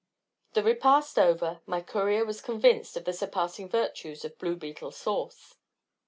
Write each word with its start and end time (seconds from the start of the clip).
The 0.53 0.63
repast 0.63 1.19
over, 1.19 1.61
my 1.67 1.79
courier 1.79 2.25
was 2.25 2.41
convinced 2.41 2.97
of 2.97 3.05
the 3.05 3.13
surpassing 3.13 3.69
virtues 3.69 4.25
of 4.25 4.39
blue 4.39 4.55
beetle 4.55 4.89
sauce. 4.89 5.57